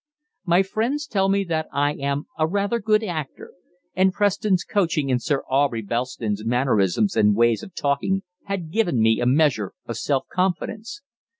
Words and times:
My 0.47 0.63
friends 0.63 1.05
tell 1.05 1.29
me 1.29 1.43
that 1.43 1.67
I 1.71 1.93
am 1.93 2.25
a 2.35 2.47
rather 2.47 2.79
good 2.79 3.03
actor, 3.03 3.53
and 3.93 4.11
Preston's 4.11 4.63
coaching 4.63 5.09
in 5.11 5.19
Sir 5.19 5.43
Aubrey 5.47 5.83
Belston's 5.83 6.43
mannerisms 6.43 7.15
and 7.15 7.35
ways 7.35 7.61
of 7.61 7.75
talking 7.75 8.23
had 8.45 8.71
given 8.71 8.99
me 8.99 9.19
a 9.21 9.27
measure 9.27 9.73
of 9.85 9.97
self 9.97 10.25
confidence. 10.33 11.03